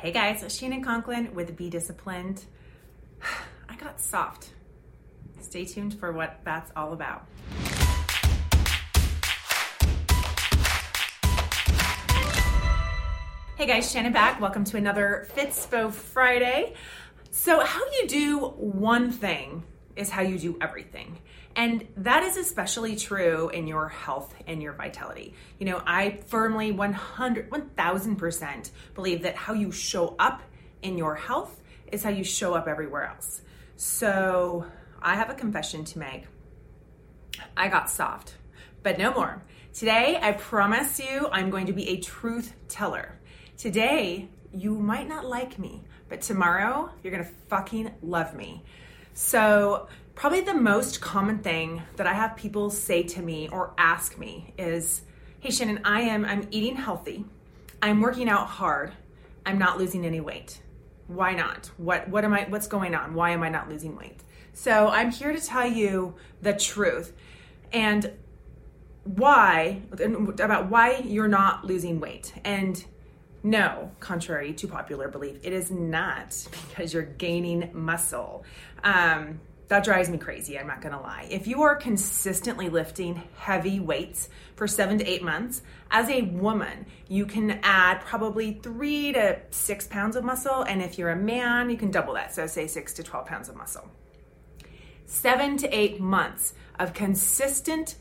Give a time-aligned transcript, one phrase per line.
[0.00, 2.44] Hey guys, Shannon Conklin with Be Disciplined.
[3.68, 4.50] I got soft.
[5.40, 7.26] Stay tuned for what that's all about.
[13.56, 14.40] Hey guys, Shannon back.
[14.40, 16.74] Welcome to another Fitspo Friday.
[17.32, 19.64] So, how do you do one thing
[19.98, 21.18] is how you do everything.
[21.56, 25.34] And that is especially true in your health and your vitality.
[25.58, 30.40] You know, I firmly 100, 1000% believe that how you show up
[30.82, 33.42] in your health is how you show up everywhere else.
[33.76, 34.66] So
[35.02, 36.26] I have a confession to make.
[37.56, 38.36] I got soft,
[38.82, 39.42] but no more.
[39.72, 43.18] Today, I promise you, I'm going to be a truth teller.
[43.56, 48.64] Today, you might not like me, but tomorrow, you're gonna fucking love me.
[49.20, 54.16] So, probably the most common thing that I have people say to me or ask
[54.16, 55.02] me is,
[55.40, 57.24] "Hey Shannon, I am I'm eating healthy.
[57.82, 58.92] I'm working out hard.
[59.44, 60.62] I'm not losing any weight.
[61.08, 61.72] Why not?
[61.78, 63.12] What what am I what's going on?
[63.14, 67.12] Why am I not losing weight?" So, I'm here to tell you the truth
[67.72, 68.12] and
[69.02, 72.34] why about why you're not losing weight.
[72.44, 72.84] And
[73.42, 76.36] no, contrary to popular belief, it is not
[76.68, 78.44] because you're gaining muscle.
[78.82, 81.28] Um, that drives me crazy, I'm not gonna lie.
[81.30, 86.86] If you are consistently lifting heavy weights for seven to eight months, as a woman,
[87.08, 90.62] you can add probably three to six pounds of muscle.
[90.62, 92.34] And if you're a man, you can double that.
[92.34, 93.88] So, say six to 12 pounds of muscle.
[95.06, 97.96] Seven to eight months of consistent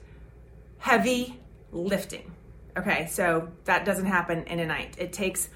[0.80, 1.40] heavy
[1.72, 2.34] lifting
[2.78, 4.96] Okay, so that doesn't happen in a night.
[5.00, 5.50] It takes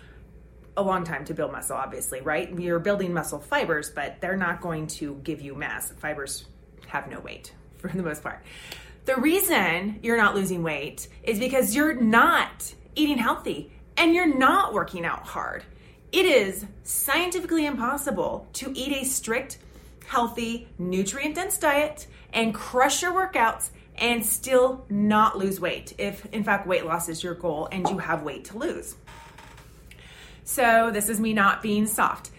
[0.76, 2.52] a long time to build muscle, obviously, right?
[2.58, 5.92] You're building muscle fibers, but they're not going to give you mass.
[5.92, 6.46] Fibers
[6.88, 8.44] have no weight for the most part.
[9.06, 14.74] The reason you're not losing weight is because you're not eating healthy and you're not
[14.74, 15.64] working out hard.
[16.12, 19.60] It is scientifically impossible to eat a strict,
[20.06, 26.44] healthy, nutrient dense diet and crush your workouts and still not lose weight if, in
[26.44, 28.96] fact, weight loss is your goal and you have weight to lose.
[30.44, 32.32] So, this is me not being soft.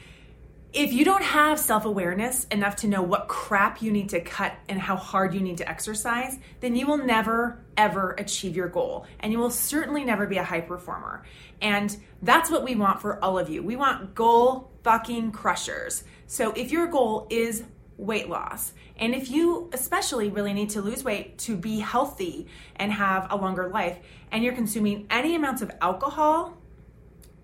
[0.73, 4.55] If you don't have self awareness enough to know what crap you need to cut
[4.69, 9.07] and how hard you need to exercise, then you will never, ever achieve your goal.
[9.21, 11.25] And you will certainly never be a high performer.
[11.61, 13.63] And that's what we want for all of you.
[13.63, 16.05] We want goal fucking crushers.
[16.27, 17.65] So, if your goal is
[17.97, 18.73] weight loss.
[18.97, 23.37] And if you especially really need to lose weight to be healthy and have a
[23.37, 23.99] longer life,
[24.31, 26.57] and you're consuming any amounts of alcohol,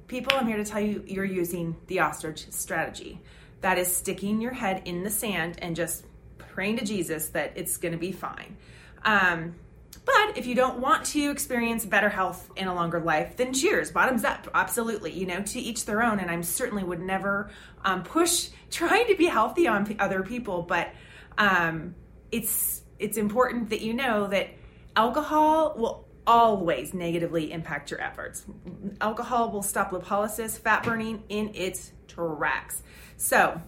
[0.07, 3.21] people, I'm here to tell you, you're using the ostrich strategy.
[3.61, 6.05] That is sticking your head in the sand and just
[6.39, 8.57] praying to Jesus that it's going to be fine.
[9.05, 9.55] Um,
[10.09, 13.91] but if you don't want to experience better health in a longer life, then cheers,
[13.91, 15.13] bottoms up, absolutely.
[15.13, 16.19] You know, to each their own.
[16.19, 17.51] And I certainly would never
[17.85, 20.95] um, push trying to be healthy on other people, but
[21.37, 21.95] um,
[22.33, 24.49] it's it's important that you know that
[24.97, 28.47] alcohol will always negatively impact your efforts.
[29.03, 32.83] Alcohol will stop lipolysis, fat burning in its tracks.
[33.19, 33.61] So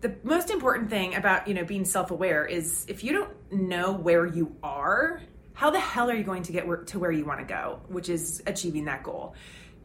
[0.00, 4.26] the most important thing about you know being self-aware is if you don't know where
[4.26, 5.20] you are
[5.54, 8.08] how the hell are you going to get to where you want to go which
[8.08, 9.34] is achieving that goal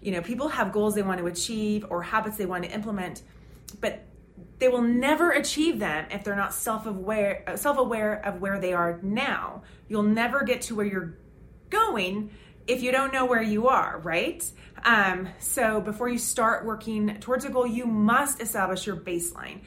[0.02, 3.24] you know people have goals they want to achieve or habits they want to implement
[3.82, 4.06] but
[4.60, 9.64] they will never achieve them if they're not self-aware self-aware of where they are now
[9.88, 11.18] you'll never get to where you're
[11.70, 12.30] going
[12.68, 14.44] if you don't know where you are, right?
[14.86, 19.62] Um, so before you start working towards a goal, you must establish your baseline.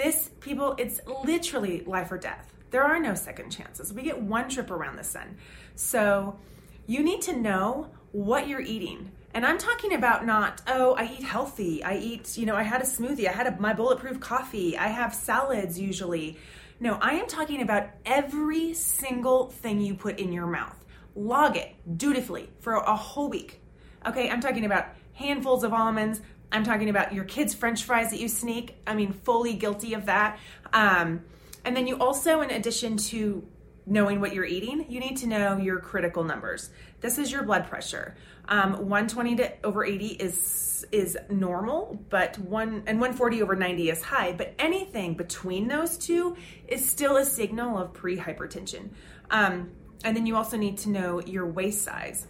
[0.00, 2.54] This, people, it's literally life or death.
[2.70, 3.92] There are no second chances.
[3.92, 5.36] We get one trip around the sun.
[5.74, 6.38] So
[6.86, 9.10] you need to know what you're eating.
[9.34, 11.84] And I'm talking about not, oh, I eat healthy.
[11.84, 13.28] I eat, you know, I had a smoothie.
[13.28, 14.78] I had a, my bulletproof coffee.
[14.78, 16.38] I have salads usually.
[16.80, 20.82] No, I am talking about every single thing you put in your mouth.
[21.14, 23.60] Log it dutifully for a whole week.
[24.06, 26.22] Okay, I'm talking about handfuls of almonds,
[26.52, 28.76] I'm talking about your kids' french fries that you sneak.
[28.86, 30.38] I mean, fully guilty of that.
[30.72, 31.22] Um,
[31.64, 33.46] and then you also, in addition to
[33.86, 36.70] knowing what you're eating, you need to know your critical numbers.
[37.00, 38.16] This is your blood pressure.
[38.48, 44.02] Um, 120 to over 80 is is normal, but one and 140 over 90 is
[44.02, 44.32] high.
[44.32, 46.36] But anything between those two
[46.66, 48.90] is still a signal of pre-hypertension.
[49.30, 49.70] Um,
[50.02, 52.26] and then you also need to know your waist size.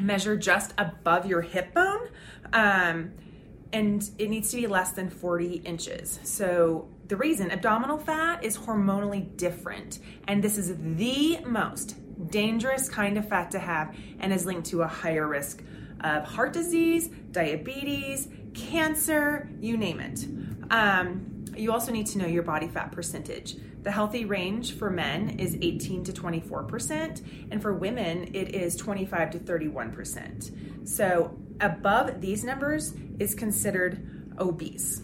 [0.00, 2.08] Measure just above your hip bone.
[2.52, 3.12] Um,
[3.72, 6.18] and it needs to be less than 40 inches.
[6.22, 11.96] So the reason abdominal fat is hormonally different, and this is the most
[12.30, 15.62] dangerous kind of fat to have and is linked to a higher risk
[16.02, 20.26] of heart disease, diabetes, cancer, you name it.
[20.70, 23.56] Um, you also need to know your body fat percentage.
[23.82, 29.30] The healthy range for men is 18 to 24%, and for women, it is 25
[29.30, 30.88] to 31%.
[30.88, 35.02] So, above these numbers is considered obese.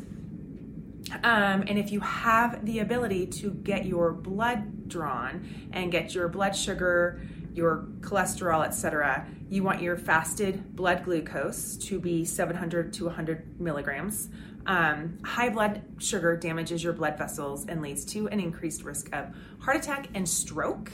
[1.23, 6.29] Um, and if you have the ability to get your blood drawn and get your
[6.29, 7.21] blood sugar,
[7.53, 14.29] your cholesterol, etc., you want your fasted blood glucose to be 700 to 100 milligrams.
[14.67, 19.27] Um, high blood sugar damages your blood vessels and leads to an increased risk of
[19.61, 20.91] heart attack and stroke.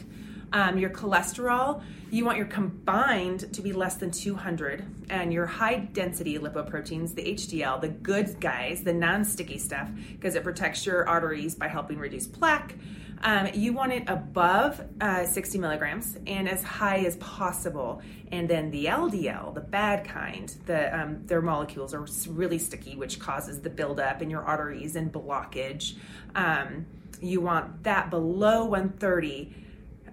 [0.53, 5.77] Um, your cholesterol, you want your combined to be less than 200, and your high
[5.77, 11.09] density lipoproteins, the HDL, the good guys, the non sticky stuff, because it protects your
[11.09, 12.75] arteries by helping reduce plaque.
[13.23, 18.01] Um, you want it above uh, 60 milligrams and as high as possible.
[18.33, 23.19] And then the LDL, the bad kind, the um, their molecules are really sticky, which
[23.19, 25.97] causes the buildup in your arteries and blockage.
[26.35, 26.87] Um,
[27.21, 29.55] you want that below 130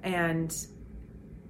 [0.03, 0.55] and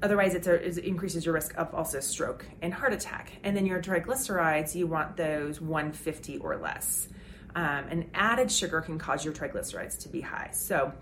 [0.01, 3.31] otherwise it's a, it increases your risk of also stroke and heart attack.
[3.43, 7.07] And then your triglycerides you want those 150 or less.
[7.55, 10.49] Um, and added sugar can cause your triglycerides to be high.
[10.53, 10.93] So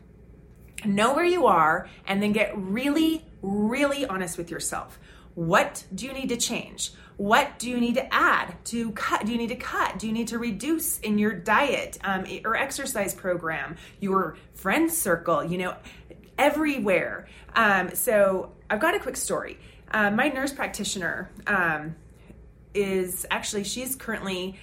[0.85, 4.99] know where you are and then get really really honest with yourself.
[5.35, 6.93] What do you need to change?
[7.17, 9.25] What do you need to add to cut?
[9.25, 9.99] Do you need to cut?
[9.99, 15.43] Do you need to reduce in your diet um, or exercise program your friend circle
[15.43, 15.75] you know
[16.37, 17.27] everywhere.
[17.55, 19.59] Um, so I've got a quick story.
[19.91, 21.95] Um, my nurse practitioner um,
[22.73, 24.57] is actually she's currently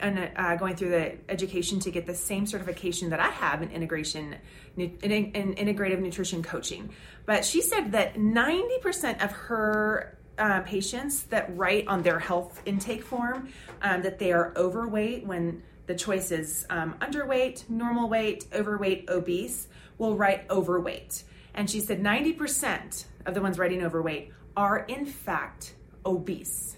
[0.00, 4.36] uh, going through the education to get the same certification that I have in integration
[4.76, 6.90] in, in integrative nutrition coaching.
[7.26, 13.04] But she said that 90% of her uh, patients that write on their health intake
[13.04, 13.48] form
[13.82, 19.68] um, that they are overweight when the choice is um, underweight, normal weight, overweight, obese
[19.98, 21.24] will write overweight.
[21.54, 25.74] And she said 90% of the ones writing overweight are in fact
[26.04, 26.76] obese.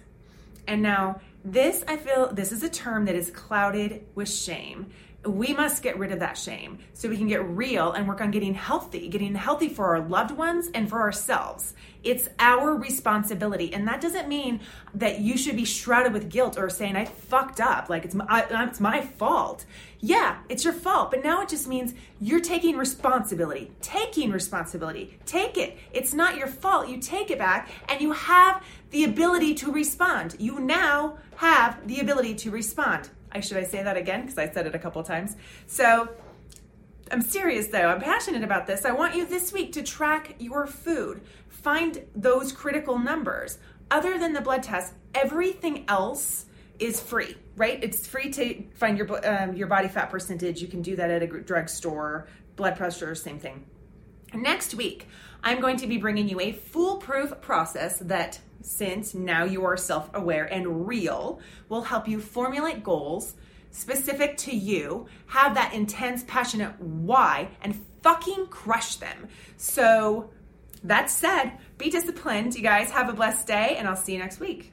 [0.66, 4.86] And now, this I feel this is a term that is clouded with shame
[5.26, 8.30] we must get rid of that shame so we can get real and work on
[8.30, 11.74] getting healthy, getting healthy for our loved ones and for ourselves.
[12.02, 13.74] It's our responsibility.
[13.74, 14.60] And that doesn't mean
[14.94, 18.46] that you should be shrouded with guilt or saying, I fucked up, like it's my,
[18.50, 19.64] it's my fault.
[19.98, 21.10] Yeah, it's your fault.
[21.10, 23.72] But now it just means you're taking responsibility.
[23.80, 25.18] Taking responsibility.
[25.26, 25.78] Take it.
[25.92, 26.88] It's not your fault.
[26.88, 30.36] You take it back and you have the ability to respond.
[30.38, 33.08] You now have the ability to respond.
[33.36, 35.36] I should I say that again because I said it a couple times.
[35.66, 36.08] So
[37.10, 37.86] I'm serious though.
[37.86, 38.86] I'm passionate about this.
[38.86, 41.20] I want you this week to track your food.
[41.48, 43.58] Find those critical numbers.
[43.90, 46.46] Other than the blood test, everything else
[46.78, 47.78] is free, right?
[47.84, 50.62] It's free to find your um, your body fat percentage.
[50.62, 52.26] You can do that at a drugstore.
[52.56, 53.66] Blood pressure, same thing.
[54.34, 55.08] Next week,
[55.44, 60.10] I'm going to be bringing you a foolproof process that since now you are self
[60.14, 63.34] aware and real, will help you formulate goals
[63.70, 69.28] specific to you, have that intense, passionate why, and fucking crush them.
[69.56, 70.30] So,
[70.84, 72.54] that said, be disciplined.
[72.54, 74.72] You guys have a blessed day, and I'll see you next week.